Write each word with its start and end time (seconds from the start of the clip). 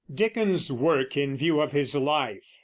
DICKENS'S 0.11 0.71
WORK 0.71 1.15
IN 1.15 1.37
VIEW 1.37 1.61
OF 1.61 1.73
HIS 1.73 1.95
LIFE. 1.95 2.41